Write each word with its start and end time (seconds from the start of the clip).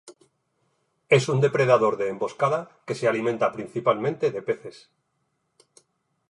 Es 1.17 1.27
un 1.29 1.41
depredador 1.41 1.95
de 1.97 2.09
emboscada 2.09 2.61
que 2.87 2.95
se 2.95 3.07
alimenta 3.07 3.51
principalmente 3.51 4.31
de 4.31 4.41
peces. 4.41 4.89